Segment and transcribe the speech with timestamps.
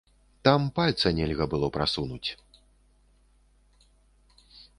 [0.47, 2.29] Там пальца нельга было прасунуць.